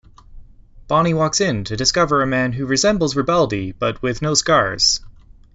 Bonnie 0.87 1.13
walks 1.13 1.39
in 1.39 1.63
to 1.65 1.77
discover 1.77 2.23
a 2.23 2.25
man 2.25 2.53
who 2.53 2.65
resembles 2.65 3.13
Ribaldi, 3.13 3.71
but 3.77 4.01
with 4.01 4.19
no 4.19 4.33
scars. 4.33 4.99